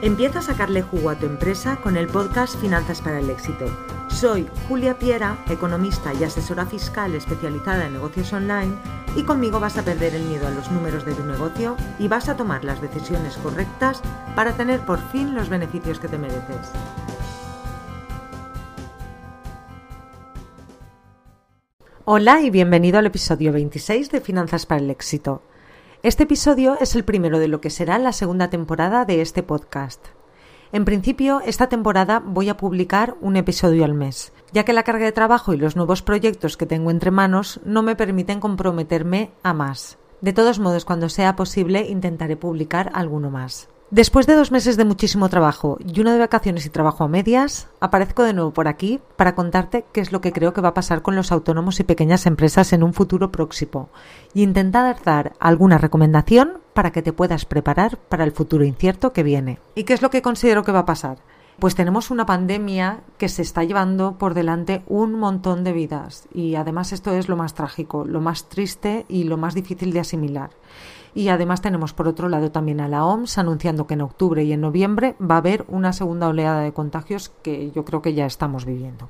Empieza 0.00 0.38
a 0.38 0.42
sacarle 0.42 0.82
jugo 0.82 1.10
a 1.10 1.18
tu 1.18 1.26
empresa 1.26 1.80
con 1.82 1.96
el 1.96 2.06
podcast 2.06 2.56
Finanzas 2.60 3.02
para 3.02 3.18
el 3.18 3.28
Éxito. 3.30 3.66
Soy 4.06 4.46
Julia 4.68 4.96
Piera, 4.96 5.44
economista 5.50 6.14
y 6.14 6.22
asesora 6.22 6.66
fiscal 6.66 7.16
especializada 7.16 7.86
en 7.86 7.94
negocios 7.94 8.32
online 8.32 8.76
y 9.16 9.24
conmigo 9.24 9.58
vas 9.58 9.76
a 9.76 9.84
perder 9.84 10.14
el 10.14 10.22
miedo 10.22 10.46
a 10.46 10.52
los 10.52 10.70
números 10.70 11.04
de 11.04 11.14
tu 11.14 11.24
negocio 11.24 11.76
y 11.98 12.06
vas 12.06 12.28
a 12.28 12.36
tomar 12.36 12.64
las 12.64 12.80
decisiones 12.80 13.36
correctas 13.38 14.00
para 14.36 14.52
tener 14.56 14.78
por 14.86 15.00
fin 15.10 15.34
los 15.34 15.48
beneficios 15.48 15.98
que 15.98 16.06
te 16.06 16.16
mereces. 16.16 16.70
Hola 22.04 22.40
y 22.40 22.50
bienvenido 22.50 23.00
al 23.00 23.06
episodio 23.06 23.52
26 23.52 24.12
de 24.12 24.20
Finanzas 24.20 24.64
para 24.64 24.80
el 24.80 24.90
Éxito. 24.90 25.42
Este 26.08 26.22
episodio 26.22 26.78
es 26.80 26.94
el 26.94 27.04
primero 27.04 27.38
de 27.38 27.48
lo 27.48 27.60
que 27.60 27.68
será 27.68 27.98
la 27.98 28.14
segunda 28.14 28.48
temporada 28.48 29.04
de 29.04 29.20
este 29.20 29.42
podcast. 29.42 30.02
En 30.72 30.86
principio, 30.86 31.42
esta 31.44 31.68
temporada 31.68 32.22
voy 32.24 32.48
a 32.48 32.56
publicar 32.56 33.16
un 33.20 33.36
episodio 33.36 33.84
al 33.84 33.92
mes, 33.92 34.32
ya 34.50 34.64
que 34.64 34.72
la 34.72 34.84
carga 34.84 35.04
de 35.04 35.12
trabajo 35.12 35.52
y 35.52 35.58
los 35.58 35.76
nuevos 35.76 36.00
proyectos 36.00 36.56
que 36.56 36.64
tengo 36.64 36.90
entre 36.90 37.10
manos 37.10 37.60
no 37.66 37.82
me 37.82 37.94
permiten 37.94 38.40
comprometerme 38.40 39.32
a 39.42 39.52
más. 39.52 39.98
De 40.22 40.32
todos 40.32 40.60
modos, 40.60 40.86
cuando 40.86 41.10
sea 41.10 41.36
posible, 41.36 41.86
intentaré 41.86 42.38
publicar 42.38 42.90
alguno 42.94 43.30
más. 43.30 43.68
Después 43.90 44.26
de 44.26 44.34
dos 44.34 44.52
meses 44.52 44.76
de 44.76 44.84
muchísimo 44.84 45.30
trabajo 45.30 45.78
y 45.80 45.98
uno 46.02 46.12
de 46.12 46.18
vacaciones 46.18 46.66
y 46.66 46.68
trabajo 46.68 47.04
a 47.04 47.08
medias, 47.08 47.68
aparezco 47.80 48.22
de 48.22 48.34
nuevo 48.34 48.52
por 48.52 48.68
aquí 48.68 49.00
para 49.16 49.34
contarte 49.34 49.86
qué 49.92 50.02
es 50.02 50.12
lo 50.12 50.20
que 50.20 50.30
creo 50.30 50.52
que 50.52 50.60
va 50.60 50.68
a 50.68 50.74
pasar 50.74 51.00
con 51.00 51.16
los 51.16 51.32
autónomos 51.32 51.80
y 51.80 51.84
pequeñas 51.84 52.26
empresas 52.26 52.74
en 52.74 52.82
un 52.82 52.92
futuro 52.92 53.32
próximo 53.32 53.88
y 54.34 54.42
intentar 54.42 55.02
dar 55.02 55.32
alguna 55.40 55.78
recomendación 55.78 56.58
para 56.74 56.92
que 56.92 57.00
te 57.00 57.14
puedas 57.14 57.46
preparar 57.46 57.96
para 57.96 58.24
el 58.24 58.32
futuro 58.32 58.62
incierto 58.62 59.14
que 59.14 59.22
viene. 59.22 59.58
¿Y 59.74 59.84
qué 59.84 59.94
es 59.94 60.02
lo 60.02 60.10
que 60.10 60.20
considero 60.20 60.64
que 60.64 60.72
va 60.72 60.80
a 60.80 60.86
pasar? 60.86 61.16
Pues 61.58 61.74
tenemos 61.74 62.10
una 62.10 62.26
pandemia 62.26 63.00
que 63.16 63.30
se 63.30 63.40
está 63.40 63.64
llevando 63.64 64.18
por 64.18 64.34
delante 64.34 64.82
un 64.86 65.14
montón 65.14 65.64
de 65.64 65.72
vidas 65.72 66.28
y 66.34 66.56
además 66.56 66.92
esto 66.92 67.12
es 67.12 67.30
lo 67.30 67.36
más 67.36 67.54
trágico, 67.54 68.04
lo 68.04 68.20
más 68.20 68.50
triste 68.50 69.06
y 69.08 69.24
lo 69.24 69.38
más 69.38 69.54
difícil 69.54 69.94
de 69.94 70.00
asimilar. 70.00 70.50
Y 71.14 71.28
además 71.28 71.60
tenemos 71.60 71.92
por 71.92 72.08
otro 72.08 72.28
lado 72.28 72.50
también 72.50 72.80
a 72.80 72.88
la 72.88 73.04
OMS 73.04 73.38
anunciando 73.38 73.86
que 73.86 73.94
en 73.94 74.02
octubre 74.02 74.44
y 74.44 74.52
en 74.52 74.60
noviembre 74.60 75.16
va 75.20 75.36
a 75.36 75.38
haber 75.38 75.64
una 75.68 75.92
segunda 75.92 76.28
oleada 76.28 76.60
de 76.60 76.72
contagios 76.72 77.30
que 77.42 77.70
yo 77.70 77.84
creo 77.84 78.02
que 78.02 78.14
ya 78.14 78.26
estamos 78.26 78.64
viviendo. 78.64 79.08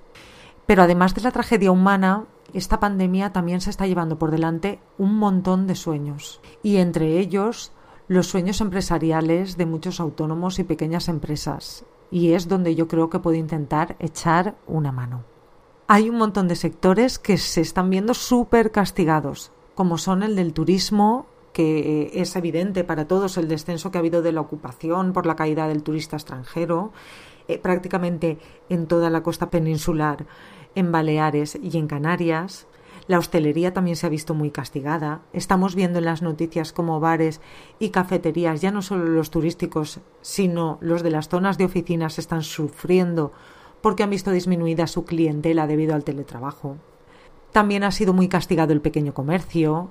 Pero 0.66 0.82
además 0.82 1.14
de 1.14 1.22
la 1.22 1.30
tragedia 1.30 1.72
humana, 1.72 2.24
esta 2.52 2.80
pandemia 2.80 3.32
también 3.32 3.60
se 3.60 3.70
está 3.70 3.86
llevando 3.86 4.18
por 4.18 4.30
delante 4.30 4.80
un 4.98 5.16
montón 5.16 5.66
de 5.66 5.74
sueños 5.74 6.40
y 6.62 6.76
entre 6.76 7.18
ellos 7.18 7.72
los 8.06 8.26
sueños 8.26 8.60
empresariales 8.60 9.56
de 9.56 9.66
muchos 9.66 10.00
autónomos 10.00 10.58
y 10.58 10.64
pequeñas 10.64 11.08
empresas 11.08 11.84
y 12.10 12.32
es 12.32 12.48
donde 12.48 12.74
yo 12.74 12.88
creo 12.88 13.10
que 13.10 13.18
puedo 13.18 13.36
intentar 13.36 13.96
echar 13.98 14.56
una 14.66 14.92
mano. 14.92 15.24
Hay 15.86 16.08
un 16.08 16.16
montón 16.16 16.48
de 16.48 16.56
sectores 16.56 17.18
que 17.18 17.38
se 17.38 17.60
están 17.60 17.90
viendo 17.90 18.14
súper 18.14 18.70
castigados, 18.70 19.52
como 19.74 19.98
son 19.98 20.22
el 20.22 20.36
del 20.36 20.52
turismo, 20.52 21.26
que 21.52 22.10
es 22.14 22.36
evidente 22.36 22.84
para 22.84 23.08
todos 23.08 23.36
el 23.36 23.48
descenso 23.48 23.90
que 23.90 23.98
ha 23.98 24.00
habido 24.00 24.22
de 24.22 24.32
la 24.32 24.40
ocupación 24.40 25.12
por 25.12 25.26
la 25.26 25.36
caída 25.36 25.68
del 25.68 25.82
turista 25.82 26.16
extranjero, 26.16 26.92
eh, 27.48 27.58
prácticamente 27.58 28.38
en 28.68 28.86
toda 28.86 29.10
la 29.10 29.22
costa 29.22 29.50
peninsular, 29.50 30.26
en 30.74 30.92
Baleares 30.92 31.58
y 31.60 31.78
en 31.78 31.86
Canarias. 31.86 32.66
La 33.06 33.18
hostelería 33.18 33.72
también 33.72 33.96
se 33.96 34.06
ha 34.06 34.10
visto 34.10 34.34
muy 34.34 34.50
castigada. 34.50 35.22
Estamos 35.32 35.74
viendo 35.74 35.98
en 35.98 36.04
las 36.04 36.20
noticias 36.20 36.72
como 36.72 37.00
bares 37.00 37.40
y 37.78 37.88
cafeterías, 37.88 38.60
ya 38.60 38.70
no 38.70 38.82
solo 38.82 39.04
los 39.04 39.30
turísticos, 39.30 40.00
sino 40.20 40.76
los 40.82 41.02
de 41.02 41.10
las 41.10 41.28
zonas 41.28 41.56
de 41.56 41.64
oficinas 41.64 42.18
están 42.18 42.42
sufriendo 42.42 43.32
porque 43.80 44.02
han 44.02 44.10
visto 44.10 44.30
disminuida 44.30 44.86
su 44.86 45.04
clientela 45.04 45.66
debido 45.66 45.94
al 45.94 46.04
teletrabajo. 46.04 46.76
También 47.52 47.82
ha 47.82 47.90
sido 47.92 48.12
muy 48.12 48.28
castigado 48.28 48.72
el 48.72 48.82
pequeño 48.82 49.14
comercio, 49.14 49.90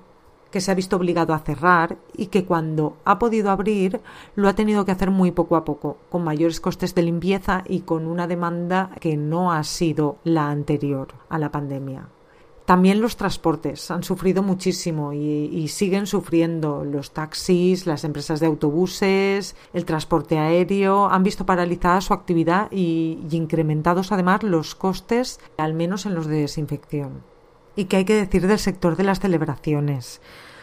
que 0.51 0.61
se 0.61 0.71
ha 0.71 0.75
visto 0.75 0.95
obligado 0.95 1.33
a 1.33 1.39
cerrar 1.39 1.97
y 2.15 2.27
que 2.27 2.45
cuando 2.45 2.97
ha 3.05 3.19
podido 3.19 3.51
abrir 3.51 4.01
lo 4.35 4.47
ha 4.47 4.55
tenido 4.55 4.85
que 4.85 4.91
hacer 4.91 5.11
muy 5.11 5.31
poco 5.31 5.55
a 5.55 5.65
poco, 5.65 5.97
con 6.09 6.23
mayores 6.23 6.59
costes 6.59 6.95
de 6.95 7.03
limpieza 7.03 7.63
y 7.67 7.81
con 7.81 8.07
una 8.07 8.27
demanda 8.27 8.91
que 8.99 9.17
no 9.17 9.51
ha 9.51 9.63
sido 9.63 10.17
la 10.23 10.49
anterior 10.49 11.09
a 11.29 11.39
la 11.39 11.51
pandemia. 11.51 12.07
También 12.67 12.99
los 12.99 13.15
transportes 13.15 13.89
han 13.91 14.03
sufrido 14.03 14.43
muchísimo 14.43 15.13
y, 15.13 15.69
siguen 15.69 16.05
sufriendo. 16.05 16.83
Los 16.83 17.11
taxis, 17.11 17.87
las 17.87 18.03
empresas 18.03 18.41
de 18.41 18.47
autobuses, 18.47 19.55
el 19.71 19.85
transporte 19.85 20.37
aéreo 20.37 21.07
han 21.07 21.23
visto 21.23 21.45
paralizada 21.45 22.01
su 22.01 22.13
actividad 22.13 22.69
y 22.69 23.19
incrementados 23.31 24.11
además 24.11 24.43
los 24.43 24.75
costes, 24.75 25.39
al 25.57 25.75
menos 25.75 26.05
en 26.05 26.13
los 26.13 26.27
de 26.27 26.41
desinfección. 26.41 27.23
¿Y 27.77 27.85
qué 27.85 27.97
hay 27.97 28.05
que 28.05 28.15
decir 28.15 28.47
del 28.47 28.57
sector 28.57 28.95
de 28.97 29.03
las 29.03 29.19
celebraciones? 29.19 30.19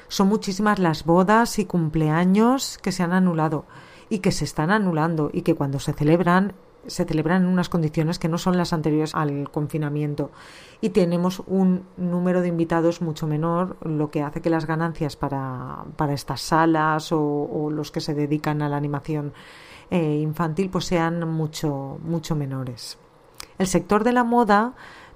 Son 0.09 0.27
muchísimas 0.27 0.81
las 0.81 1.05
bodas 1.05 1.61
y 1.61 1.65
cumpleaños 1.65 2.77
que 2.83 2.91
se 2.91 3.05
han 3.05 3.13
anulado 3.13 3.67
y 4.11 4.19
que 4.19 4.33
se 4.33 4.45
están 4.45 4.73
anulando 4.73 5.31
y 5.33 5.43
que 5.43 5.55
cuando 5.55 5.79
se 5.79 5.93
celebran 5.93 6.55
se 6.89 7.05
celebran 7.05 7.43
en 7.43 7.49
unas 7.49 7.69
condiciones 7.71 8.19
que 8.19 8.29
no 8.29 8.37
son 8.37 8.59
las 8.59 8.73
anteriores 8.73 9.15
al 9.15 9.49
confinamiento 9.51 10.33
y 10.83 10.91
tenemos 10.91 11.43
un 11.47 11.85
número 11.97 12.43
de 12.43 12.49
invitados 12.49 13.01
mucho 13.01 13.27
menor, 13.27 13.79
lo 13.89 14.11
que 14.11 14.23
hace 14.23 14.43
que 14.43 14.51
las 14.51 14.67
ganancias 14.67 15.17
para, 15.17 15.85
para 15.97 16.13
estas 16.13 16.43
salas 16.43 17.11
o, 17.13 17.71
los 17.71 17.91
que 17.93 18.01
se 18.01 18.13
dedican 18.13 18.61
a 18.61 18.69
la 18.69 18.77
animación 18.77 19.33
eh, 19.91 20.19
infantil 20.21 20.69
pues 20.69 20.85
sean 20.87 21.27
mucho, 21.29 21.97
mucho 22.03 22.35
menores. 22.35 22.99
El 23.57 23.69
sector 23.69 24.03
de 24.03 24.13
la 24.13 24.25
moda 24.25 24.75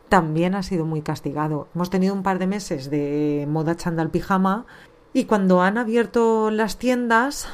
también 0.09 0.55
ha 0.55 0.63
sido 0.63 0.85
muy 0.85 1.03
castigado. 1.03 1.69
Hemos 1.75 1.91
tenido 1.91 2.15
un 2.15 2.23
par 2.23 2.39
de 2.39 2.47
meses 2.47 2.91
de 2.91 3.47
moda 3.49 3.77
chandal 3.77 4.11
pijama 4.11 4.67
y 5.13 5.25
cuando 5.25 5.63
han 5.63 5.79
abierto 5.79 6.51
las 6.51 6.79
tiendas 6.79 7.49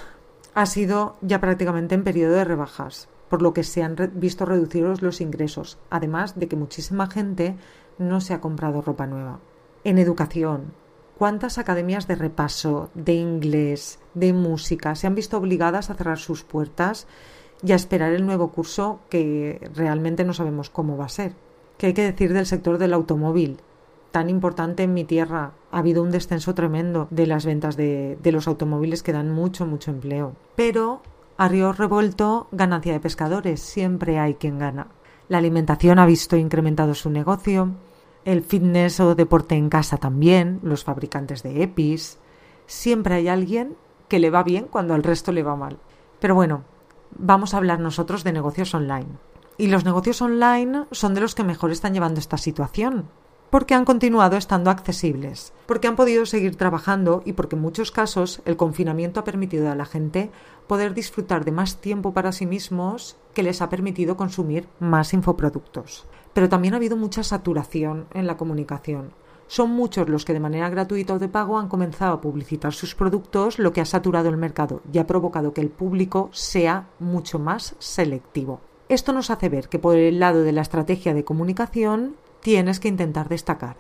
ha 0.55 0.67
sido 0.67 1.17
ya 1.21 1.41
prácticamente 1.41 1.95
en 1.95 2.05
periodo 2.05 2.35
de 2.35 2.45
rebajas, 2.45 3.09
por 3.29 3.43
lo 3.43 3.53
que 3.53 3.65
se 3.65 3.83
han 3.83 3.97
visto 4.15 4.45
reducidos 4.45 5.03
los 5.03 5.21
ingresos, 5.21 5.79
además 5.91 6.39
de 6.39 6.49
que 6.49 6.57
muchísima 6.57 7.09
gente 7.09 7.57
no 7.99 8.21
se 8.21 8.35
ha 8.35 8.41
comprado 8.41 8.83
ropa 8.83 9.07
nueva. 9.07 9.41
En 9.83 9.99
educación, 9.99 10.73
¿cuántas 11.19 11.59
academias 11.59 12.07
de 12.07 12.15
repaso, 12.15 12.91
de 12.95 13.15
inglés, 13.15 13.99
de 14.15 14.33
música 14.33 14.95
se 14.95 15.07
han 15.07 15.15
visto 15.15 15.37
obligadas 15.37 15.91
a 15.91 15.95
cerrar 15.95 16.19
sus 16.19 16.45
puertas 16.45 17.07
y 17.63 17.73
a 17.73 17.77
esperar 17.77 18.13
el 18.13 18.27
nuevo 18.27 18.53
curso 18.53 19.01
que 19.11 19.69
realmente 19.75 20.25
no 20.25 20.35
sabemos 20.35 20.71
cómo 20.71 20.97
va 20.97 21.07
a 21.07 21.09
ser? 21.09 21.35
¿Qué 21.77 21.87
hay 21.87 21.95
que 21.95 22.03
decir 22.03 22.33
del 22.33 22.47
sector 22.47 22.79
del 22.79 22.95
automóvil? 22.95 23.59
Tan 24.13 24.31
importante 24.31 24.85
en 24.85 24.95
mi 24.95 25.05
tierra. 25.05 25.53
Ha 25.73 25.79
habido 25.79 26.03
un 26.03 26.13
descenso 26.13 26.55
tremendo 26.55 27.09
de 27.11 27.27
las 27.27 27.45
ventas 27.45 27.77
de, 27.77 28.17
los 28.25 28.47
automóviles 28.47 29.03
que 29.03 29.13
dan 29.13 29.33
mucho, 29.33 29.67
mucho 29.67 29.91
empleo. 29.91 30.37
Pero 30.55 31.03
a 31.37 31.49
río 31.49 31.73
revuelto, 31.73 32.47
ganancia 32.53 32.93
de 32.93 33.01
pescadores. 33.01 33.61
Siempre 33.61 34.21
hay 34.21 34.35
quien 34.35 34.59
gana. 34.61 34.87
La 35.29 35.39
alimentación 35.39 35.99
ha 35.99 36.07
visto 36.07 36.37
incrementado 36.37 36.95
su 36.95 37.11
negocio. 37.11 37.71
El 38.25 38.43
fitness 38.43 39.01
o 39.01 39.17
deporte 39.17 39.57
en 39.57 39.69
casa 39.69 39.97
también. 39.97 40.61
Los 40.63 40.85
fabricantes 40.85 41.43
de 41.43 41.65
EPIs. 41.65 42.19
Siempre 42.67 43.15
hay 43.15 43.27
alguien 43.27 43.77
que 44.09 44.21
le 44.21 44.31
va 44.31 44.45
bien 44.45 44.69
cuando 44.71 44.95
al 44.95 45.03
resto 45.03 45.33
le 45.33 45.43
va 45.43 45.57
mal. 45.57 45.79
Pero 46.21 46.37
bueno, 46.37 46.63
vamos 47.19 47.53
a 47.53 47.57
hablar 47.57 47.81
nosotros 47.81 48.23
de 48.23 48.33
negocios 48.33 48.73
online. 48.75 49.09
Y 49.57 49.69
los 49.69 49.85
negocios 49.85 50.21
online 50.21 50.87
son 50.91 51.15
de 51.15 51.21
los 51.21 51.37
que 51.37 51.45
mejor 51.45 51.71
están 51.71 51.95
llevando 51.95 52.19
esta 52.19 52.39
situación, 52.39 53.09
porque 53.51 53.75
han 53.75 53.85
continuado 53.85 54.37
estando 54.37 54.69
accesibles, 54.69 55.53
porque 55.67 55.87
han 55.87 55.95
podido 55.95 56.27
seguir 56.27 56.57
trabajando 56.57 57.23
y 57.25 57.35
porque 57.35 57.55
en 57.55 57.63
muchos 57.63 57.93
casos 57.93 58.43
el 58.47 58.57
confinamiento 58.57 59.21
ha 59.21 59.25
permitido 59.25 59.71
a 59.71 59.77
la 59.77 59.85
gente 59.85 60.33
poder 60.67 60.93
disfrutar 60.93 61.45
de 61.45 61.53
más 61.53 61.77
tiempo 61.77 62.13
para 62.13 62.33
sí 62.33 62.47
mismos 62.47 63.17
que 63.33 63.45
les 63.45 63.63
ha 63.63 63.69
permitido 63.69 64.17
consumir 64.17 64.67
más 64.81 65.15
infoproductos. 65.15 66.05
Pero 66.33 66.49
también 66.49 66.75
ha 66.75 66.79
habido 66.79 66.97
mucha 66.97 67.23
saturación 67.23 68.07
en 68.13 68.27
la 68.27 68.37
comunicación. 68.37 69.13
Son 69.47 69.71
muchos 69.71 70.09
los 70.09 70.25
que 70.25 70.33
de 70.33 70.41
manera 70.41 70.69
gratuita 70.69 71.15
o 71.15 71.21
de 71.21 71.29
pago 71.29 71.61
han 71.61 71.69
comenzado 71.69 72.15
a 72.15 72.21
publicitar 72.21 72.73
sus 72.73 72.97
productos, 72.97 73.61
lo 73.61 73.73
que 73.73 73.81
ha 73.81 73.85
saturado 73.85 74.31
el 74.31 74.37
mercado 74.37 74.83
y 74.93 74.99
ha 74.99 75.07
provocado 75.07 75.53
que 75.53 75.61
el 75.61 75.71
público 75.71 76.29
sea 76.33 76.89
mucho 76.99 77.39
más 77.39 77.77
selectivo. 77.79 78.61
Esto 78.89 79.13
nos 79.13 79.31
hace 79.31 79.49
ver 79.49 79.69
que 79.69 79.79
por 79.79 79.97
el 79.97 80.21
lado 80.21 80.43
de 80.43 80.53
la 80.53 80.61
estrategia 80.61 81.15
de 81.15 81.25
comunicación 81.25 82.17
tienes 82.41 82.81
que 82.81 82.89
intentar 82.89 83.31
destacar. 83.31 83.77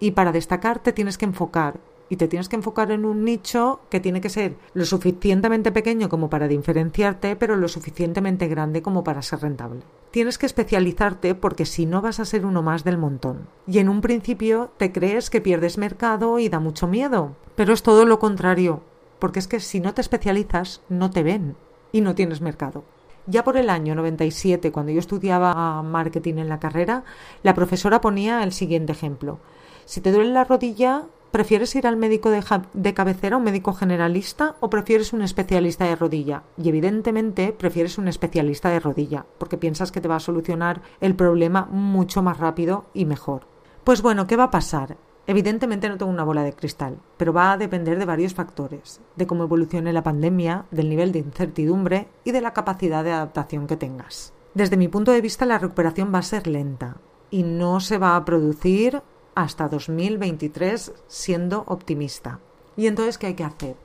Y 0.00 0.12
para 0.12 0.32
destacar 0.32 0.78
te 0.78 0.92
tienes 0.92 1.18
que 1.18 1.26
enfocar. 1.26 1.78
Y 2.08 2.16
te 2.16 2.28
tienes 2.28 2.48
que 2.48 2.56
enfocar 2.56 2.90
en 2.92 3.04
un 3.04 3.24
nicho 3.24 3.80
que 3.90 4.00
tiene 4.00 4.20
que 4.20 4.30
ser 4.30 4.56
lo 4.74 4.84
suficientemente 4.84 5.72
pequeño 5.72 6.08
como 6.08 6.30
para 6.30 6.48
diferenciarte, 6.48 7.34
pero 7.36 7.56
lo 7.56 7.68
suficientemente 7.68 8.46
grande 8.46 8.80
como 8.80 9.02
para 9.04 9.22
ser 9.22 9.40
rentable. 9.40 9.80
Tienes 10.12 10.38
que 10.38 10.46
especializarte 10.46 11.34
porque 11.34 11.66
si 11.66 11.84
no 11.84 12.00
vas 12.00 12.20
a 12.20 12.24
ser 12.24 12.46
uno 12.46 12.62
más 12.62 12.84
del 12.84 12.96
montón. 12.96 13.48
Y 13.66 13.80
en 13.80 13.88
un 13.88 14.00
principio 14.00 14.70
te 14.78 14.92
crees 14.92 15.30
que 15.30 15.40
pierdes 15.40 15.78
mercado 15.78 16.38
y 16.38 16.48
da 16.48 16.60
mucho 16.60 16.86
miedo. 16.86 17.32
Pero 17.56 17.74
es 17.74 17.82
todo 17.82 18.06
lo 18.06 18.20
contrario, 18.20 18.82
porque 19.18 19.40
es 19.40 19.48
que 19.48 19.60
si 19.60 19.80
no 19.80 19.92
te 19.92 20.00
especializas 20.00 20.80
no 20.88 21.10
te 21.10 21.24
ven 21.24 21.56
y 21.92 22.00
no 22.00 22.14
tienes 22.14 22.40
mercado. 22.40 22.84
Ya 23.26 23.42
por 23.42 23.56
el 23.56 23.70
año 23.70 23.94
97, 23.96 24.70
cuando 24.70 24.92
yo 24.92 25.00
estudiaba 25.00 25.82
marketing 25.82 26.34
en 26.36 26.48
la 26.48 26.60
carrera, 26.60 27.02
la 27.42 27.54
profesora 27.54 28.00
ponía 28.00 28.44
el 28.44 28.52
siguiente 28.52 28.92
ejemplo. 28.92 29.40
Si 29.84 30.00
te 30.00 30.12
duele 30.12 30.32
la 30.32 30.44
rodilla, 30.44 31.04
¿prefieres 31.32 31.74
ir 31.74 31.88
al 31.88 31.96
médico 31.96 32.30
de, 32.30 32.94
cabecera, 32.94 33.36
un 33.36 33.42
médico 33.42 33.72
generalista, 33.72 34.54
o 34.60 34.70
prefieres 34.70 35.12
un 35.12 35.22
especialista 35.22 35.84
de 35.86 35.96
rodilla? 35.96 36.44
Y 36.56 36.68
evidentemente 36.68 37.52
prefieres 37.52 37.98
un 37.98 38.06
especialista 38.06 38.68
de 38.68 38.80
rodilla, 38.80 39.26
porque 39.38 39.58
piensas 39.58 39.90
que 39.90 40.00
te 40.00 40.08
va 40.08 40.16
a 40.16 40.20
solucionar 40.20 40.82
el 41.00 41.16
problema 41.16 41.66
mucho 41.70 42.22
más 42.22 42.38
rápido 42.38 42.84
y 42.94 43.06
mejor. 43.06 43.48
Pues 43.82 44.02
bueno, 44.02 44.26
¿qué 44.26 44.36
va 44.36 44.44
a 44.44 44.50
pasar? 44.50 44.96
Evidentemente 45.28 45.88
no 45.88 45.98
tengo 45.98 46.12
una 46.12 46.24
bola 46.24 46.44
de 46.44 46.52
cristal, 46.52 47.00
pero 47.16 47.32
va 47.32 47.52
a 47.52 47.56
depender 47.56 47.98
de 47.98 48.04
varios 48.04 48.34
factores, 48.34 49.00
de 49.16 49.26
cómo 49.26 49.44
evolucione 49.44 49.92
la 49.92 50.04
pandemia, 50.04 50.66
del 50.70 50.88
nivel 50.88 51.10
de 51.10 51.18
incertidumbre 51.18 52.08
y 52.22 52.30
de 52.30 52.40
la 52.40 52.52
capacidad 52.52 53.02
de 53.02 53.10
adaptación 53.10 53.66
que 53.66 53.76
tengas. 53.76 54.32
Desde 54.54 54.76
mi 54.76 54.86
punto 54.88 55.10
de 55.10 55.20
vista 55.20 55.44
la 55.44 55.58
recuperación 55.58 56.14
va 56.14 56.20
a 56.20 56.22
ser 56.22 56.46
lenta 56.46 56.98
y 57.30 57.42
no 57.42 57.80
se 57.80 57.98
va 57.98 58.14
a 58.14 58.24
producir 58.24 59.02
hasta 59.34 59.68
2023 59.68 60.92
siendo 61.08 61.64
optimista. 61.66 62.38
¿Y 62.76 62.86
entonces 62.86 63.18
qué 63.18 63.26
hay 63.26 63.34
que 63.34 63.44
hacer? 63.44 63.76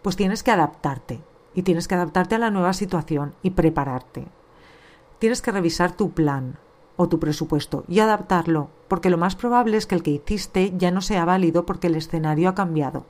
Pues 0.00 0.14
tienes 0.16 0.42
que 0.42 0.52
adaptarte 0.52 1.20
y 1.54 1.62
tienes 1.62 1.88
que 1.88 1.96
adaptarte 1.96 2.36
a 2.36 2.38
la 2.38 2.50
nueva 2.50 2.72
situación 2.72 3.34
y 3.42 3.50
prepararte. 3.50 4.26
Tienes 5.18 5.42
que 5.42 5.52
revisar 5.52 5.96
tu 5.96 6.12
plan, 6.12 6.58
o 6.96 7.08
tu 7.08 7.18
presupuesto 7.18 7.84
y 7.88 8.00
adaptarlo, 8.00 8.70
porque 8.88 9.10
lo 9.10 9.18
más 9.18 9.36
probable 9.36 9.76
es 9.76 9.86
que 9.86 9.94
el 9.94 10.02
que 10.02 10.10
hiciste 10.12 10.72
ya 10.76 10.90
no 10.90 11.00
sea 11.00 11.24
válido 11.24 11.66
porque 11.66 11.88
el 11.88 11.96
escenario 11.96 12.48
ha 12.48 12.54
cambiado. 12.54 13.06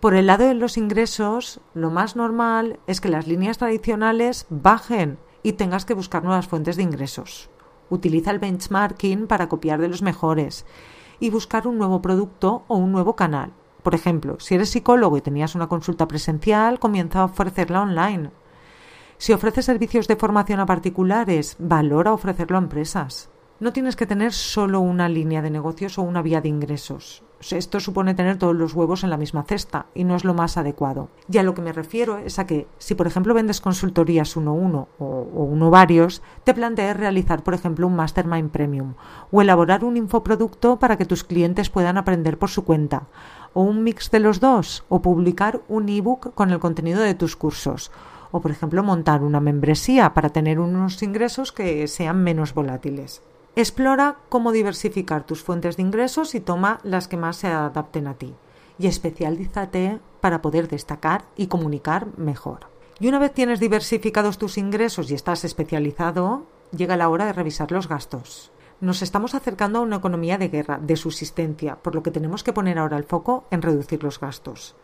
Por 0.00 0.14
el 0.14 0.26
lado 0.26 0.46
de 0.46 0.54
los 0.54 0.76
ingresos, 0.76 1.60
lo 1.72 1.90
más 1.90 2.16
normal 2.16 2.78
es 2.86 3.00
que 3.00 3.08
las 3.08 3.26
líneas 3.26 3.58
tradicionales 3.58 4.46
bajen 4.50 5.18
y 5.42 5.52
tengas 5.52 5.84
que 5.84 5.94
buscar 5.94 6.24
nuevas 6.24 6.46
fuentes 6.46 6.76
de 6.76 6.82
ingresos. 6.82 7.48
Utiliza 7.90 8.30
el 8.30 8.38
benchmarking 8.38 9.26
para 9.26 9.48
copiar 9.48 9.80
de 9.80 9.88
los 9.88 10.02
mejores 10.02 10.66
y 11.20 11.30
buscar 11.30 11.66
un 11.66 11.78
nuevo 11.78 12.02
producto 12.02 12.64
o 12.68 12.76
un 12.76 12.92
nuevo 12.92 13.16
canal. 13.16 13.52
Por 13.82 13.94
ejemplo, 13.94 14.36
si 14.40 14.54
eres 14.54 14.70
psicólogo 14.70 15.16
y 15.16 15.20
tenías 15.20 15.54
una 15.54 15.68
consulta 15.68 16.08
presencial, 16.08 16.78
comienza 16.78 17.20
a 17.20 17.24
ofrecerla 17.26 17.82
online 17.82 18.30
si 19.24 19.32
ofreces 19.32 19.64
servicios 19.64 20.06
de 20.06 20.16
formación 20.16 20.60
a 20.60 20.66
particulares, 20.66 21.56
valora 21.58 22.12
ofrecerlo 22.12 22.58
a 22.58 22.60
empresas. 22.60 23.30
No 23.58 23.72
tienes 23.72 23.96
que 23.96 24.04
tener 24.04 24.34
solo 24.34 24.80
una 24.80 25.08
línea 25.08 25.40
de 25.40 25.48
negocios 25.48 25.96
o 25.96 26.02
una 26.02 26.20
vía 26.20 26.42
de 26.42 26.50
ingresos. 26.50 27.22
Esto 27.40 27.80
supone 27.80 28.12
tener 28.12 28.36
todos 28.36 28.54
los 28.54 28.74
huevos 28.74 29.02
en 29.02 29.08
la 29.08 29.16
misma 29.16 29.44
cesta 29.44 29.86
y 29.94 30.04
no 30.04 30.14
es 30.14 30.24
lo 30.24 30.34
más 30.34 30.58
adecuado. 30.58 31.08
Y 31.26 31.38
a 31.38 31.42
lo 31.42 31.54
que 31.54 31.62
me 31.62 31.72
refiero 31.72 32.18
es 32.18 32.38
a 32.38 32.46
que 32.46 32.66
si 32.76 32.94
por 32.94 33.06
ejemplo 33.06 33.32
vendes 33.32 33.62
consultorías 33.62 34.36
uno 34.36 34.50
a 34.50 34.54
uno 34.54 34.88
o, 34.98 35.06
uno 35.44 35.70
varios, 35.70 36.20
te 36.44 36.52
plantees 36.52 36.94
realizar 36.94 37.42
por 37.42 37.54
ejemplo 37.54 37.86
un 37.86 37.96
Mastermind 37.96 38.50
Premium 38.50 38.92
o 39.32 39.40
elaborar 39.40 39.84
un 39.84 39.96
infoproducto 39.96 40.78
para 40.78 40.98
que 40.98 41.06
tus 41.06 41.24
clientes 41.24 41.70
puedan 41.70 41.96
aprender 41.96 42.38
por 42.38 42.50
su 42.50 42.66
cuenta 42.66 43.04
o 43.54 43.62
un 43.62 43.84
mix 43.84 44.10
de 44.10 44.20
los 44.20 44.40
dos 44.40 44.84
o 44.90 45.00
publicar 45.00 45.62
un 45.68 45.88
ebook 45.88 46.34
con 46.34 46.50
el 46.50 46.58
contenido 46.58 47.00
de 47.00 47.14
tus 47.14 47.36
cursos 47.36 47.90
o, 48.34 48.40
por 48.40 48.50
ejemplo, 48.50 48.82
montar 48.82 49.22
una 49.22 49.38
membresía 49.38 50.12
para 50.12 50.30
tener 50.30 50.58
unos 50.58 51.00
ingresos 51.04 51.52
que 51.52 51.86
sean 51.86 52.24
menos 52.24 52.52
volátiles. 52.52 53.22
Explora 53.54 54.16
cómo 54.28 54.50
diversificar 54.50 55.24
tus 55.24 55.44
fuentes 55.44 55.76
de 55.76 55.84
ingresos 55.84 56.34
y 56.34 56.40
toma 56.40 56.80
las 56.82 57.06
que 57.06 57.16
más 57.16 57.36
se 57.36 57.46
adapten 57.46 58.08
a 58.08 58.14
ti. 58.14 58.34
Y 58.76 58.88
especialízate 58.88 60.00
para 60.20 60.42
poder 60.42 60.66
destacar 60.66 61.26
y 61.36 61.46
comunicar 61.46 62.08
mejor. 62.18 62.66
Y 62.98 63.06
una 63.06 63.20
vez 63.20 63.32
tienes 63.32 63.60
diversificados 63.60 64.36
tus 64.36 64.58
ingresos 64.58 65.12
y 65.12 65.14
estás 65.14 65.44
especializado, 65.44 66.46
llega 66.76 66.96
la 66.96 67.10
hora 67.10 67.26
de 67.26 67.34
revisar 67.34 67.70
los 67.70 67.86
gastos. 67.86 68.50
Nos 68.80 69.02
estamos 69.02 69.36
acercando 69.36 69.78
a 69.78 69.82
una 69.82 69.96
economía 69.98 70.38
de 70.38 70.48
guerra, 70.48 70.80
de 70.82 70.96
subsistencia, 70.96 71.76
por 71.76 71.94
lo 71.94 72.02
que 72.02 72.10
tenemos 72.10 72.42
que 72.42 72.52
poner 72.52 72.80
ahora 72.80 72.96
el 72.96 73.04
foco 73.04 73.44
en 73.52 73.62
reducir 73.62 74.02
los 74.02 74.18
gastos. 74.18 74.74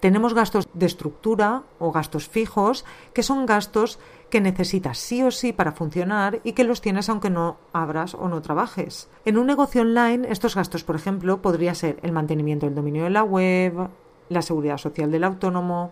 Tenemos 0.00 0.32
gastos 0.32 0.68
de 0.74 0.86
estructura 0.86 1.64
o 1.80 1.90
gastos 1.90 2.28
fijos, 2.28 2.84
que 3.12 3.24
son 3.24 3.46
gastos 3.46 3.98
que 4.30 4.40
necesitas 4.40 4.98
sí 4.98 5.24
o 5.24 5.32
sí 5.32 5.52
para 5.52 5.72
funcionar 5.72 6.40
y 6.44 6.52
que 6.52 6.62
los 6.62 6.80
tienes 6.80 7.08
aunque 7.08 7.30
no 7.30 7.56
abras 7.72 8.14
o 8.14 8.28
no 8.28 8.40
trabajes. 8.40 9.08
En 9.24 9.38
un 9.38 9.46
negocio 9.46 9.82
online, 9.82 10.28
estos 10.30 10.54
gastos, 10.54 10.84
por 10.84 10.94
ejemplo, 10.94 11.42
podría 11.42 11.74
ser 11.74 11.98
el 12.02 12.12
mantenimiento 12.12 12.66
del 12.66 12.76
dominio 12.76 13.04
de 13.04 13.10
la 13.10 13.24
web, 13.24 13.88
la 14.28 14.42
seguridad 14.42 14.78
social 14.78 15.10
del 15.10 15.24
autónomo. 15.24 15.90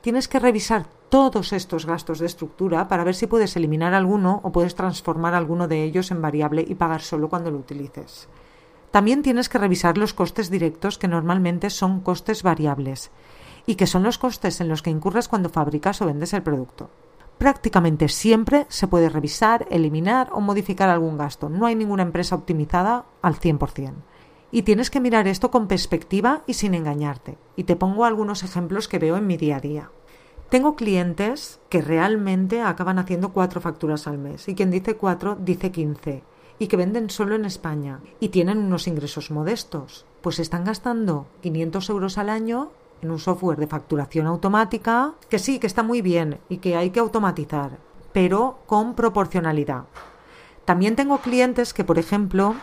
Tienes 0.00 0.26
que 0.26 0.40
revisar 0.40 0.86
todos 1.08 1.52
estos 1.52 1.86
gastos 1.86 2.18
de 2.18 2.26
estructura 2.26 2.88
para 2.88 3.04
ver 3.04 3.14
si 3.14 3.28
puedes 3.28 3.54
eliminar 3.54 3.94
alguno 3.94 4.40
o 4.42 4.50
puedes 4.50 4.74
transformar 4.74 5.34
alguno 5.34 5.68
de 5.68 5.84
ellos 5.84 6.10
en 6.10 6.20
variable 6.20 6.64
y 6.66 6.74
pagar 6.74 7.02
solo 7.02 7.28
cuando 7.28 7.52
lo 7.52 7.58
utilices. 7.58 8.28
También 8.90 9.22
tienes 9.22 9.48
que 9.48 9.58
revisar 9.58 9.96
los 9.96 10.12
costes 10.12 10.50
directos 10.50 10.98
que 10.98 11.08
normalmente 11.08 11.70
son 11.70 12.00
costes 12.00 12.42
variables 12.42 13.12
y 13.66 13.76
que 13.76 13.86
son 13.86 14.02
los 14.02 14.18
costes 14.18 14.60
en 14.60 14.68
los 14.68 14.82
que 14.82 14.90
incurres 14.90 15.28
cuando 15.28 15.48
fabricas 15.48 16.00
o 16.02 16.06
vendes 16.06 16.32
el 16.32 16.42
producto. 16.42 16.90
Prácticamente 17.38 18.08
siempre 18.08 18.66
se 18.68 18.86
puede 18.86 19.08
revisar, 19.08 19.66
eliminar 19.70 20.30
o 20.32 20.40
modificar 20.40 20.88
algún 20.88 21.18
gasto. 21.18 21.48
No 21.48 21.66
hay 21.66 21.74
ninguna 21.74 22.02
empresa 22.02 22.36
optimizada 22.36 23.06
al 23.22 23.34
100%. 23.34 23.92
Y 24.52 24.62
tienes 24.62 24.88
que 24.88 25.00
mirar 25.00 25.26
esto 25.26 25.50
con 25.50 25.66
perspectiva 25.66 26.42
y 26.46 26.54
sin 26.54 26.74
engañarte. 26.74 27.36
Y 27.56 27.64
te 27.64 27.74
pongo 27.74 28.04
algunos 28.04 28.44
ejemplos 28.44 28.86
que 28.86 29.00
veo 29.00 29.16
en 29.16 29.26
mi 29.26 29.36
día 29.36 29.56
a 29.56 29.60
día. 29.60 29.90
Tengo 30.48 30.76
clientes 30.76 31.58
que 31.68 31.82
realmente 31.82 32.60
acaban 32.60 33.00
haciendo 33.00 33.32
cuatro 33.32 33.60
facturas 33.60 34.06
al 34.06 34.18
mes 34.18 34.48
y 34.48 34.54
quien 34.54 34.70
dice 34.70 34.94
cuatro 34.94 35.36
dice 35.40 35.72
quince 35.72 36.22
y 36.60 36.68
que 36.68 36.76
venden 36.76 37.10
solo 37.10 37.34
en 37.34 37.44
España 37.44 38.00
y 38.20 38.28
tienen 38.28 38.58
unos 38.58 38.86
ingresos 38.86 39.32
modestos. 39.32 40.06
Pues 40.22 40.38
están 40.38 40.64
gastando 40.64 41.26
500 41.42 41.90
euros 41.90 42.18
al 42.18 42.30
año 42.30 42.70
un 43.10 43.18
software 43.18 43.58
de 43.58 43.66
facturación 43.66 44.26
automática, 44.26 45.14
que 45.28 45.38
sí, 45.38 45.58
que 45.58 45.66
está 45.66 45.82
muy 45.82 46.02
bien 46.02 46.38
y 46.48 46.58
que 46.58 46.76
hay 46.76 46.90
que 46.90 47.00
automatizar, 47.00 47.78
pero 48.12 48.58
con 48.66 48.94
proporcionalidad. 48.94 49.84
También 50.64 50.96
tengo 50.96 51.18
clientes 51.18 51.74
que, 51.74 51.84
por 51.84 51.98
ejemplo, 51.98 52.54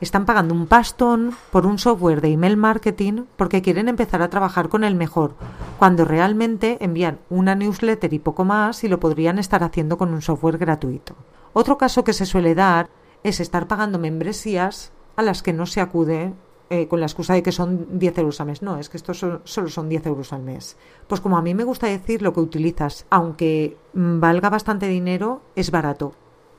están 0.00 0.26
pagando 0.26 0.54
un 0.54 0.66
pastón 0.66 1.34
por 1.50 1.66
un 1.66 1.78
software 1.78 2.20
de 2.20 2.32
email 2.32 2.56
marketing 2.56 3.24
porque 3.36 3.62
quieren 3.62 3.88
empezar 3.88 4.20
a 4.22 4.30
trabajar 4.30 4.68
con 4.68 4.84
el 4.84 4.94
mejor, 4.94 5.34
cuando 5.78 6.04
realmente 6.04 6.76
envían 6.80 7.18
una 7.30 7.54
newsletter 7.54 8.12
y 8.12 8.18
poco 8.18 8.44
más 8.44 8.84
y 8.84 8.88
lo 8.88 9.00
podrían 9.00 9.38
estar 9.38 9.62
haciendo 9.62 9.96
con 9.96 10.12
un 10.12 10.22
software 10.22 10.58
gratuito. 10.58 11.14
Otro 11.52 11.78
caso 11.78 12.04
que 12.04 12.12
se 12.12 12.26
suele 12.26 12.54
dar 12.54 12.90
es 13.22 13.40
estar 13.40 13.66
pagando 13.68 13.98
membresías 13.98 14.92
a 15.16 15.22
las 15.22 15.42
que 15.42 15.52
no 15.52 15.66
se 15.66 15.80
acude 15.80 16.34
eh, 16.68 16.88
con 16.88 17.00
la 17.00 17.06
excusa 17.06 17.34
de 17.34 17.42
que 17.42 17.52
son 17.52 17.98
10 17.98 18.18
euros 18.18 18.40
al 18.40 18.48
mes. 18.48 18.62
No, 18.62 18.78
es 18.78 18.88
que 18.88 18.96
estos 18.96 19.18
solo 19.18 19.68
son 19.68 19.88
10 19.88 20.06
euros 20.06 20.32
al 20.32 20.42
mes. 20.42 20.76
Pues 21.06 21.20
como 21.20 21.38
a 21.38 21.42
mí 21.42 21.54
me 21.54 21.64
gusta 21.64 21.86
decir, 21.86 22.22
lo 22.22 22.32
que 22.32 22.40
utilizas, 22.40 23.06
aunque 23.10 23.76
valga 23.92 24.50
bastante 24.50 24.88
dinero, 24.88 25.42
es 25.54 25.70
barato. 25.70 26.12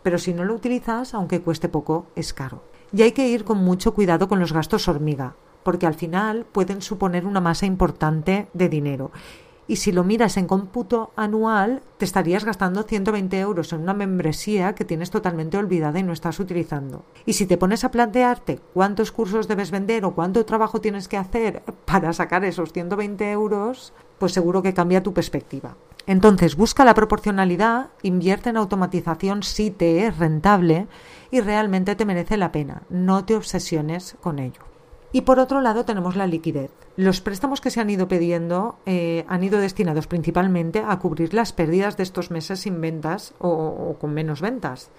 Pero 0.04 0.18
si 0.18 0.34
no 0.34 0.46
lo 0.46 0.54
utilizas, 0.54 1.14
aunque 1.14 1.42
cueste 1.42 1.70
poco, 1.70 2.06
es 2.16 2.34
caro. 2.34 2.64
Y 2.94 3.02
hay 3.02 3.12
que 3.12 3.28
ir 3.28 3.44
con 3.44 3.58
mucho 3.58 3.94
cuidado 3.94 4.30
con 4.30 4.40
los 4.40 4.54
gastos 4.54 4.88
hormiga, 4.88 5.36
porque 5.64 5.88
al 5.88 5.94
final 5.94 6.46
pueden 6.46 6.82
suponer 6.82 7.26
una 7.26 7.42
masa 7.42 7.66
importante 7.66 8.48
de 8.54 8.70
dinero 8.70 9.12
y 9.68 9.78
si 9.78 9.92
lo 9.92 10.04
miras 10.04 10.38
en 10.38 10.48
cómputo 10.48 11.12
anual, 11.16 11.82
te 11.98 12.06
estarías 12.06 12.46
gastando 12.46 12.84
120 12.84 13.40
euros 13.40 13.74
en 13.74 13.82
una 13.82 13.94
membresía 13.94 14.76
que 14.76 14.86
tienes 14.86 15.12
totalmente 15.12 15.58
olvidada 15.58 16.00
y 16.00 16.04
no 16.04 16.14
estás 16.14 16.40
utilizando. 16.40 17.04
Y 17.26 17.34
si 17.34 17.46
te 17.46 17.58
pones 17.58 17.84
a 17.84 17.92
plantearte 17.92 18.60
cuántos 18.74 19.12
cursos 19.12 19.48
debes 19.48 19.72
vender 19.72 20.06
o 20.06 20.16
cuánto 20.16 20.46
trabajo 20.46 20.80
tienes 20.80 21.08
que 21.08 21.18
hacer 21.18 21.64
para 21.86 22.14
sacar 22.14 22.46
esos 22.46 22.72
120 22.72 23.32
euros, 23.32 23.94
pues 24.20 24.32
seguro 24.32 24.62
que 24.62 24.74
cambia 24.74 25.04
tu 25.04 25.14
perspectiva. 25.14 25.76
Entonces, 26.06 26.56
busca 26.56 26.86
la 26.86 26.94
proporcionalidad, 26.94 27.90
invierte 28.02 28.50
en 28.50 28.58
automatización 28.58 29.44
si 29.44 29.72
te 29.72 30.06
es 30.06 30.18
rentable 30.18 30.88
y 31.32 31.42
realmente 31.42 31.96
te 31.96 32.06
merece 32.06 32.38
la 32.38 32.54
pena. 32.54 32.84
No 32.90 33.26
te 33.26 33.36
obsesiones 33.36 34.16
con 34.22 34.40
ello. 34.40 34.62
Y 35.14 35.22
por 35.22 35.40
otro 35.40 35.62
lado 35.62 35.86
tenemos 35.86 36.16
la 36.16 36.28
liquidez. 36.28 36.72
Los 36.98 37.22
préstamos 37.22 37.62
que 37.62 37.70
se 37.70 37.80
han 37.80 37.90
ido 37.90 38.08
pidiendo 38.08 38.78
eh, 38.86 39.24
han 39.28 39.44
ido 39.44 39.60
destinados 39.60 40.08
principalmente 40.08 40.84
a 40.86 40.98
cubrir 41.00 41.34
las 41.34 41.54
pérdidas 41.54 41.96
de 41.96 42.04
estos 42.04 42.30
meses 42.30 42.60
sin 42.60 42.82
ventas 42.82 43.34
o, 43.40 43.96
con 44.02 44.14
menos 44.14 44.42
ventas. 44.42 44.90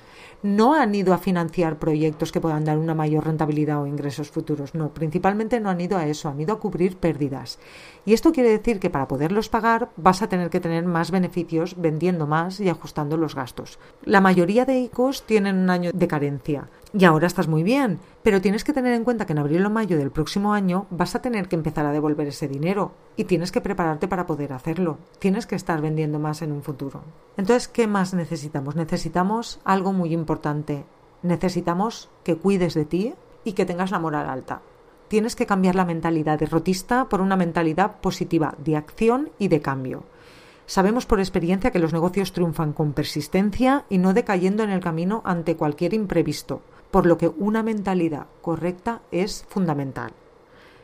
No 0.43 0.75
han 0.75 0.95
ido 0.95 1.12
a 1.12 1.19
financiar 1.19 1.79
proyectos 1.79 2.31
que 2.31 2.41
puedan 2.41 2.65
dar 2.65 2.79
una 2.79 2.95
mayor 2.95 3.27
rentabilidad 3.27 3.83
o 3.83 3.87
ingresos 3.87 4.31
futuros. 4.31 4.75
No, 4.75 4.95
principalmente 4.95 5.61
no 5.61 5.69
han 5.69 5.81
ido 5.81 5.99
a 5.99 6.07
eso, 6.07 6.29
han 6.29 6.41
ido 6.41 6.55
a 6.55 6.61
cubrir 6.61 6.97
pérdidas. 6.97 7.59
Y 8.07 8.15
esto 8.15 8.33
quiere 8.33 8.50
decir 8.50 8.79
que 8.79 8.91
para 8.91 9.09
poderlos 9.09 9.49
pagar 9.49 9.91
vas 9.97 10.23
a 10.23 10.29
tener 10.29 10.49
que 10.49 10.61
tener 10.61 10.85
más 10.85 11.11
beneficios 11.11 11.75
vendiendo 11.77 12.27
más 12.27 12.61
y 12.61 12.69
ajustando 12.69 13.17
los 13.17 13.35
gastos. 13.35 13.79
La 14.05 14.21
mayoría 14.21 14.65
de 14.65 14.79
ICOs 14.79 15.25
tienen 15.25 15.57
un 15.57 15.71
año 15.71 15.91
de 15.93 16.09
carencia 16.09 16.69
y 16.95 17.04
ahora 17.04 17.26
estás 17.26 17.49
muy 17.49 17.62
bien, 17.62 18.00
pero 18.23 18.40
tienes 18.40 18.64
que 18.64 18.73
tener 18.73 18.95
en 18.95 19.04
cuenta 19.04 19.26
que 19.26 19.35
en 19.35 19.40
abril 19.40 19.64
o 19.66 19.71
mayo 19.71 19.99
del 19.99 20.11
próximo 20.11 20.54
año 20.54 20.87
vas 20.90 21.14
a 21.14 21.21
tener 21.21 21.47
que 21.47 21.57
empezar 21.57 21.85
a 21.85 21.92
devolver 21.92 22.28
ese 22.28 22.49
dinero 22.49 22.92
y 23.14 23.25
tienes 23.25 23.52
que 23.52 23.61
prepararte 23.61 24.09
para 24.09 24.26
poder 24.26 24.54
hacerlo. 24.54 24.97
Tienes 25.18 25.47
que 25.47 25.54
estar 25.54 25.83
vendiendo 25.83 26.18
más 26.18 26.40
en 26.40 26.50
un 26.50 26.62
futuro. 26.62 27.02
Entonces, 27.37 27.68
¿qué 27.68 27.87
más 27.87 28.14
necesitamos? 28.14 28.75
Necesitamos 28.75 29.61
algo 29.64 29.92
muy 29.92 30.14
importante. 30.14 30.87
Necesitamos 31.23 32.09
que 32.25 32.37
cuides 32.37 32.73
de 32.73 32.87
ti 32.87 33.14
y 33.45 33.52
que 33.52 33.66
tengas 33.66 33.90
la 33.90 33.99
moral 33.99 34.28
alta. 34.30 34.62
Tienes 35.09 35.37
que 35.37 35.47
cambiar 35.47 35.75
la 35.75 35.85
mentalidad 35.85 36.38
derrotista 36.38 37.07
por 37.11 37.21
una 37.21 37.37
mentalidad 37.37 38.00
positiva 38.00 38.54
de 38.64 38.76
acción 38.76 39.30
y 39.38 39.49
de 39.49 39.61
cambio. 39.61 40.04
Sabemos 40.64 41.07
por 41.07 41.18
experiencia 41.18 41.71
que 41.71 41.78
los 41.78 41.95
negocios 41.95 42.33
triunfan 42.33 42.73
con 42.73 42.92
persistencia 42.92 43.85
y 43.88 43.99
no 43.99 44.14
decayendo 44.14 44.62
en 44.62 44.71
el 44.71 44.80
camino 44.80 45.23
ante 45.25 45.57
cualquier 45.57 45.92
imprevisto 45.95 46.62
por 46.90 47.07
lo 47.07 47.18
que 47.18 47.28
una 47.28 47.62
mentalidad 47.62 48.26
correcta 48.42 49.02
es 49.11 49.45
fundamental. 49.49 50.12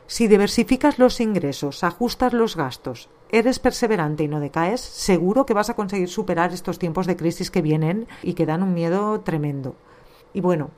Si 0.06 0.28
diversificas 0.28 0.99
los 0.99 1.20
ingresos, 1.20 1.82
ajustas 1.82 2.34
los 2.34 2.56
gastos, 2.56 3.08
eres 3.30 3.58
perseverante 3.58 4.25
y 4.25 4.28
no 4.28 4.38
decaes, 4.38 4.80
seguro 4.80 5.46
que 5.46 5.54
vas 5.54 5.70
a 5.70 5.75
conseguir 5.75 6.08
superar 6.08 6.52
estos 6.52 6.78
tiempos 6.78 7.06
de 7.06 7.16
crisis 7.16 7.50
que 7.50 7.62
vienen 7.62 8.06
y 8.23 8.34
que 8.34 8.46
dan 8.46 8.62
un 8.62 8.75
miedo 8.75 9.20
tremendo. 9.20 9.76
Y 10.34 10.40
bueno, 10.40 10.70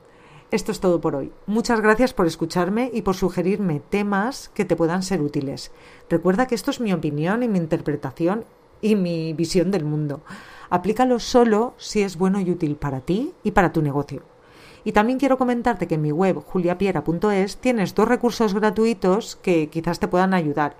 esto 0.49 0.71
es 0.71 0.79
todo 0.79 1.01
por 1.01 1.15
hoy. 1.15 1.33
Muchas 1.45 1.81
gracias 1.81 2.13
por 2.13 2.25
escucharme 2.25 2.89
y 2.93 3.01
por 3.01 3.15
sugerirme 3.15 3.81
temas 3.81 4.49
que 4.53 4.63
te 4.63 4.77
puedan 4.77 5.03
ser 5.03 5.21
útiles. 5.21 5.71
Recuerda 6.09 6.47
que 6.47 6.55
esto 6.55 6.71
es 6.71 6.79
mi 6.79 6.93
opinión 6.93 7.43
y 7.43 7.49
mi 7.49 7.57
interpretación 7.57 8.45
y 8.81 8.95
mi 8.95 9.33
visión 9.33 9.71
del 9.71 9.83
mundo. 9.83 10.21
Aplícalo 10.69 11.19
solo 11.19 11.73
si 11.77 12.01
es 12.01 12.17
bueno 12.17 12.39
y 12.39 12.49
útil 12.49 12.77
para 12.77 13.01
ti 13.01 13.33
y 13.43 13.51
para 13.51 13.73
tu 13.73 13.81
negocio. 13.81 14.36
Y 14.83 14.91
también 14.91 15.19
quiero 15.19 15.37
comentarte 15.37 15.87
que 15.87 15.95
en 15.95 16.01
mi 16.01 16.11
web 16.11 16.41
juliapiera.es 16.43 17.57
tienes 17.57 17.95
dos 17.95 18.07
recursos 18.07 18.53
gratuitos 18.53 19.35
que 19.37 19.69
quizás 19.69 19.99
te 19.99 20.07
puedan 20.07 20.33
ayudar. 20.33 20.77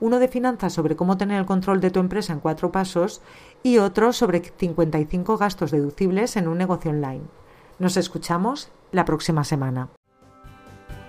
Uno 0.00 0.18
de 0.20 0.28
finanzas 0.28 0.72
sobre 0.72 0.94
cómo 0.94 1.16
tener 1.16 1.40
el 1.40 1.46
control 1.46 1.80
de 1.80 1.90
tu 1.90 1.98
empresa 1.98 2.32
en 2.32 2.40
cuatro 2.40 2.70
pasos 2.70 3.20
y 3.62 3.78
otro 3.78 4.12
sobre 4.12 4.40
55 4.40 5.36
gastos 5.36 5.72
deducibles 5.72 6.36
en 6.36 6.46
un 6.46 6.58
negocio 6.58 6.90
online. 6.90 7.24
Nos 7.78 7.96
escuchamos 7.96 8.70
la 8.92 9.04
próxima 9.04 9.44
semana. 9.44 9.88